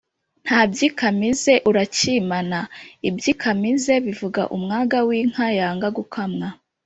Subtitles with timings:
[0.45, 2.59] nta byikamize urakimana:
[3.07, 6.47] ibyikamize bivuga umwaga w’inka yanga gukamwa